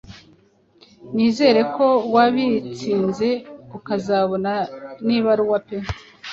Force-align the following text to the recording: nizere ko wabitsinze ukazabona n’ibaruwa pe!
nizere 1.13 1.61
ko 1.75 1.87
wabitsinze 2.13 3.29
ukazabona 3.77 4.53
n’ibaruwa 5.05 5.57
pe! 5.67 5.77